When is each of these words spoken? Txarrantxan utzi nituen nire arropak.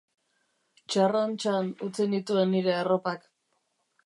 Txarrantxan 0.93 1.69
utzi 1.89 2.09
nituen 2.15 2.53
nire 2.57 2.75
arropak. 2.79 3.31